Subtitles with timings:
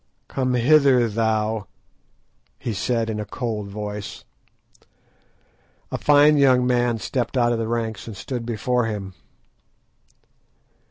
[0.27, 1.67] "Come hither, thou,"
[2.57, 4.25] he said, in a cold voice.
[5.91, 9.13] A fine young man stepped out of the ranks, and stood before him.